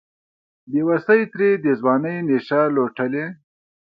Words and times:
بیوسۍ 0.71 1.21
ترې 1.31 1.49
د 1.63 1.65
ځوانۍ 1.79 2.17
نشه 2.27 2.61
لوټلې 2.75 3.25